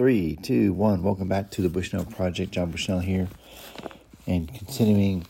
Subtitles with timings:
[0.00, 1.02] Three, two, one.
[1.02, 2.52] Welcome back to the Bushnell Project.
[2.52, 3.28] John Bushnell here.
[4.26, 5.26] And continuing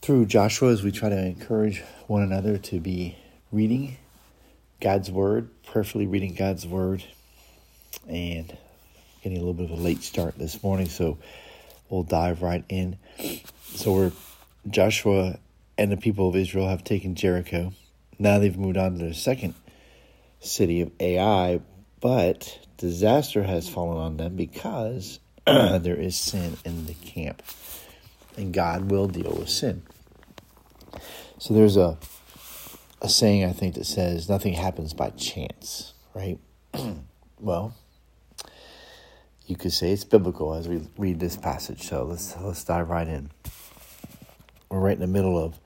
[0.00, 3.18] through Joshua as we try to encourage one another to be
[3.52, 3.98] reading
[4.80, 7.04] God's Word, prayerfully reading God's Word,
[8.08, 8.56] and
[9.22, 10.88] getting a little bit of a late start this morning.
[10.88, 11.18] So
[11.90, 12.96] we'll dive right in.
[13.74, 14.12] So we're
[14.70, 15.38] Joshua
[15.76, 17.74] and the people of Israel have taken Jericho.
[18.18, 19.52] Now they've moved on to the second
[20.40, 21.60] city of Ai,
[22.04, 27.42] but disaster has fallen on them because there is sin in the camp.
[28.36, 29.84] And God will deal with sin.
[31.38, 31.96] So there's a
[33.00, 36.38] a saying I think that says nothing happens by chance, right?
[37.40, 37.74] well,
[39.46, 41.84] you could say it's biblical as we read this passage.
[41.84, 43.30] So let's let's dive right in.
[44.68, 45.58] We're right in the middle of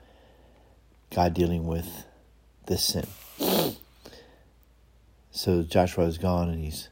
[1.11, 2.05] God dealing with
[2.67, 3.09] this sin.
[5.39, 6.89] So Joshua is gone and he's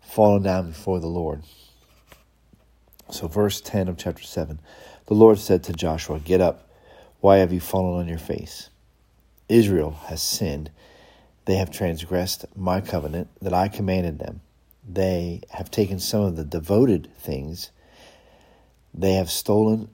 [0.00, 1.42] fallen down before the Lord.
[3.10, 4.60] So, verse 10 of chapter 7
[5.06, 6.70] the Lord said to Joshua, Get up.
[7.18, 8.70] Why have you fallen on your face?
[9.48, 10.70] Israel has sinned.
[11.46, 14.40] They have transgressed my covenant that I commanded them.
[14.88, 17.72] They have taken some of the devoted things.
[18.94, 19.90] They have stolen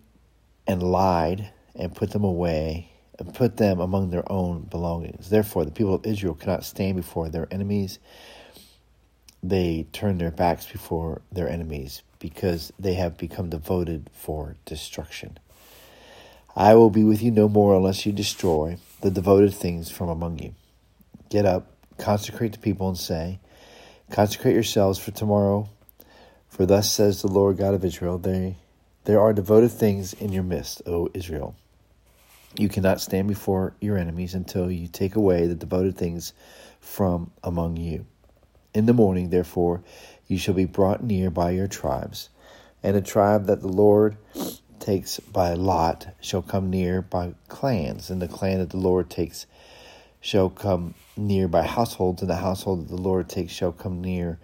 [0.66, 5.30] and lied and put them away and put them among their own belongings.
[5.30, 7.98] Therefore, the people of Israel cannot stand before their enemies
[9.48, 15.38] they turn their backs before their enemies because they have become devoted for destruction.
[16.54, 20.38] I will be with you no more unless you destroy the devoted things from among
[20.38, 20.54] you.
[21.28, 23.40] Get up, consecrate the people, and say,
[24.10, 25.68] Consecrate yourselves for tomorrow,
[26.48, 28.56] for thus says the Lord God of Israel, they,
[29.04, 31.56] there are devoted things in your midst, O Israel.
[32.58, 36.32] You cannot stand before your enemies until you take away the devoted things
[36.80, 38.06] from among you.
[38.72, 39.82] In the morning, therefore,
[40.26, 42.30] you shall be brought near by your tribes,
[42.82, 44.16] and a tribe that the Lord
[44.80, 49.46] takes by lot shall come near by clans, and the clan that the Lord takes
[50.20, 54.38] shall come near by households, and the household that the Lord takes shall come near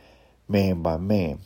[0.49, 1.39] man by man.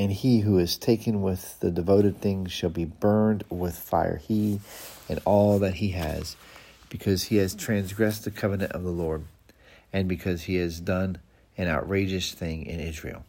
[0.00, 4.60] And he who is taken with the devoted things shall be burned with fire, he
[5.10, 6.36] and all that he has,
[6.88, 9.24] because he has transgressed the covenant of the Lord,
[9.92, 11.18] and because he has done
[11.58, 13.26] an outrageous thing in Israel.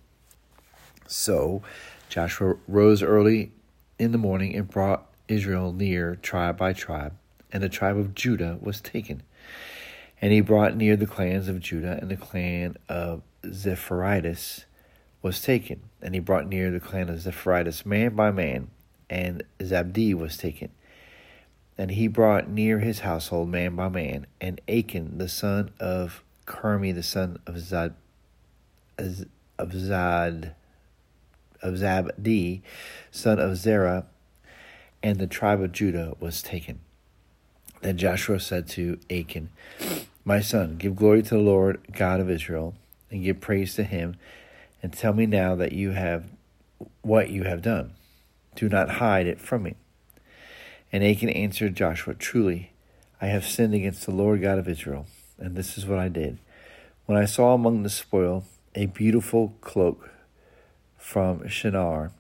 [1.07, 1.61] So
[2.07, 3.51] Joshua rose early
[3.99, 7.13] in the morning and brought Israel near tribe by tribe,
[7.51, 9.23] and the tribe of Judah was taken.
[10.21, 14.63] And he brought near the clans of Judah, and the clan of Zepharitis
[15.21, 15.81] was taken.
[16.01, 18.69] And he brought near the clan of Zepharitis man by man,
[19.09, 20.69] and Zabdi was taken.
[21.77, 26.93] And he brought near his household man by man, and Achan the son of Carmi
[26.93, 27.93] the son of Zad,
[28.97, 30.55] of Zad
[31.61, 32.61] of Zabdi,
[33.11, 34.05] son of Zerah,
[35.03, 36.79] and the tribe of Judah was taken.
[37.81, 39.49] Then Joshua said to Achan,
[40.23, 42.75] My son, give glory to the Lord God of Israel,
[43.09, 44.15] and give praise to him,
[44.81, 46.25] and tell me now that you have
[47.01, 47.93] what you have done.
[48.55, 49.75] Do not hide it from me.
[50.91, 52.71] And Achan answered Joshua, Truly,
[53.21, 55.05] I have sinned against the Lord God of Israel,
[55.37, 56.39] and this is what I did.
[57.05, 60.09] When I saw among the spoil a beautiful cloak
[60.97, 62.11] from Shinar,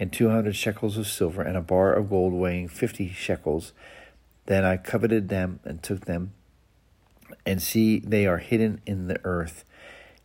[0.00, 3.72] and two hundred shekels of silver, and a bar of gold weighing fifty shekels.
[4.46, 6.32] Then I coveted them and took them,
[7.44, 9.64] and see, they are hidden in the earth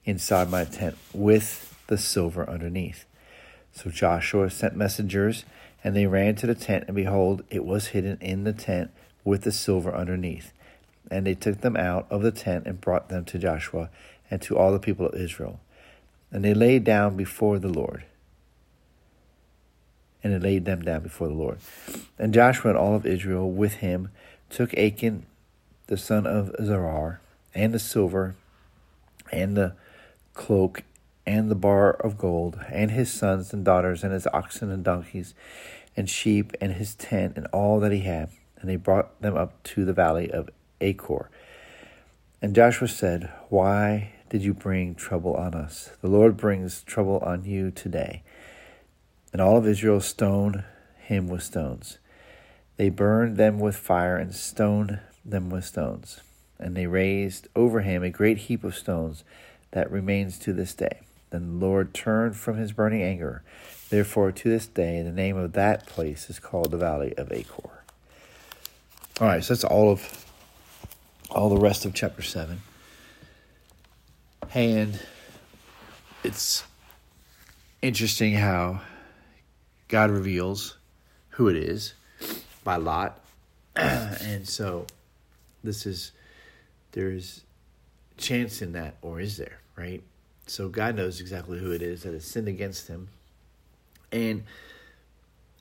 [0.05, 3.05] inside my tent with the silver underneath.
[3.73, 5.43] So Joshua sent messengers,
[5.83, 8.91] and they ran to the tent, and behold, it was hidden in the tent
[9.23, 10.53] with the silver underneath.
[11.11, 13.89] And they took them out of the tent and brought them to Joshua
[14.31, 15.59] and to all the people of Israel.
[16.31, 18.03] And they laid down before the Lord.
[20.23, 21.59] And they laid them down before the Lord.
[22.17, 24.09] And Joshua and all of Israel with him
[24.49, 25.25] took Achan,
[25.87, 27.19] the son of Zerah,
[27.53, 28.35] and the silver,
[29.31, 29.73] and the
[30.35, 30.83] cloak,
[31.25, 35.33] and the bar of gold, and his sons and daughters, and his oxen and donkeys,
[35.97, 38.29] and sheep, and his tent, and all that he had.
[38.59, 40.49] And they brought them up to the valley of
[40.79, 41.29] Achor.
[42.41, 45.91] And Joshua said, Why did you bring trouble on us?
[46.01, 48.21] The Lord brings trouble on you today.
[49.31, 50.63] And all of Israel stoned
[50.97, 51.97] him with stones.
[52.77, 56.21] They burned them with fire and stoned them with stones.
[56.59, 59.23] And they raised over him a great heap of stones
[59.75, 61.01] that remains to this day.
[61.31, 63.43] Then the Lord turned from his burning anger.
[63.89, 67.83] Therefore, to this day, the name of that place is called the Valley of Achor.
[69.19, 70.25] All right, so that's all of
[71.29, 72.61] all the rest of chapter 7.
[74.53, 74.97] And
[76.23, 76.63] it's
[77.81, 78.79] interesting how
[79.89, 80.77] God reveals
[81.31, 81.95] who it is
[82.63, 83.19] by Lot.
[83.75, 84.85] and so
[85.65, 86.13] this is
[86.93, 87.41] there's
[88.17, 90.03] chance in that, or is there, right?
[90.47, 93.09] So God knows exactly who it is that has sinned against him.
[94.11, 94.43] And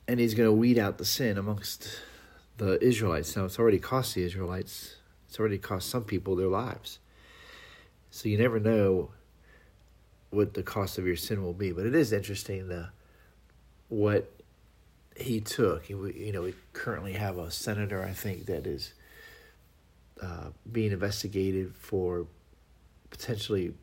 [0.07, 1.99] and he's going to weed out the sin amongst
[2.57, 3.35] the Israelites.
[3.35, 4.97] Now it's already cost the Israelites.
[5.27, 6.99] It's already cost some people their lives.
[8.11, 9.09] So you never know
[10.29, 11.71] what the cost of your sin will be.
[11.71, 12.89] But it is interesting the
[13.89, 14.31] what
[15.17, 15.89] he took.
[15.89, 18.93] You know, we currently have a senator, I think, that is
[20.21, 22.27] uh, being investigated for
[23.09, 23.73] potentially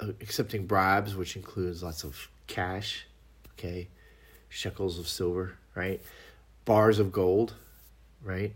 [0.00, 3.06] accepting bribes, which includes lots of cash,
[3.52, 3.88] okay,
[4.48, 6.00] shekels of silver, right,
[6.64, 7.54] bars of gold,
[8.22, 8.54] right,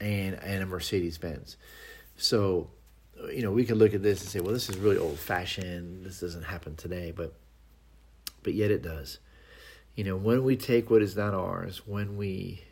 [0.00, 1.56] and and a Mercedes Benz.
[2.16, 2.70] So,
[3.30, 6.04] you know, we could look at this and say, well, this is really old fashioned.
[6.04, 7.34] This doesn't happen today, but
[8.42, 9.18] but yet it does.
[9.94, 12.62] You know, when we take what is not ours, when we,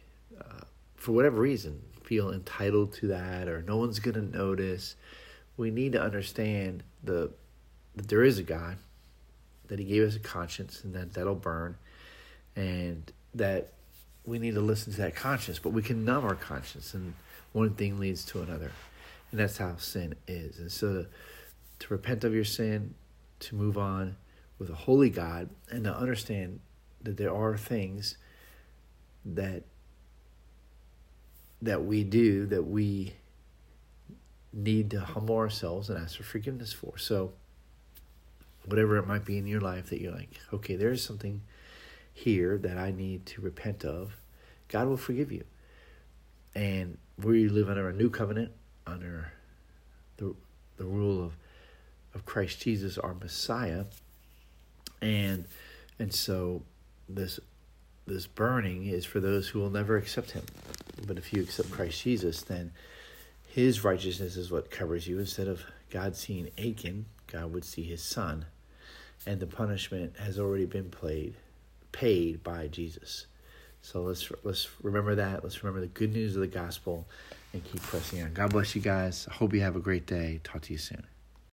[0.40, 0.62] uh,
[0.96, 4.96] for whatever reason, feel entitled to that, or no one's going to notice,
[5.56, 7.30] we need to understand the
[8.00, 8.78] that there is a God,
[9.68, 11.76] that He gave us a conscience, and that that'll burn,
[12.56, 13.74] and that
[14.24, 15.58] we need to listen to that conscience.
[15.58, 17.12] But we can numb our conscience, and
[17.52, 18.72] one thing leads to another,
[19.30, 20.60] and that's how sin is.
[20.60, 21.04] And so,
[21.80, 22.94] to, repent of your sin,
[23.40, 24.16] to move on
[24.58, 26.60] with a holy God, and to understand
[27.02, 28.16] that there are things
[29.26, 29.64] that
[31.60, 33.12] that we do that we
[34.54, 36.96] need to humble ourselves and ask for forgiveness for.
[36.96, 37.32] So,
[38.66, 41.42] whatever it might be in your life that you're like, okay, there's something
[42.12, 44.16] here that I need to repent of,
[44.68, 45.44] God will forgive you.
[46.54, 48.52] And we live under a new covenant,
[48.86, 49.32] under
[50.16, 50.34] the
[50.76, 51.36] the rule of
[52.14, 53.84] of Christ Jesus, our Messiah,
[55.00, 55.46] and
[55.98, 56.62] and so
[57.08, 57.38] this
[58.06, 60.44] this burning is for those who will never accept Him.
[61.06, 62.72] But if you accept Christ Jesus, then
[63.50, 65.18] his righteousness is what covers you.
[65.18, 68.46] Instead of God seeing Achan, God would see his son.
[69.26, 71.34] And the punishment has already been played,
[71.92, 73.26] paid by Jesus.
[73.82, 75.42] So let's let's remember that.
[75.42, 77.06] Let's remember the good news of the gospel
[77.52, 78.32] and keep pressing on.
[78.32, 79.26] God bless you guys.
[79.30, 80.40] I hope you have a great day.
[80.44, 81.06] Talk to you soon.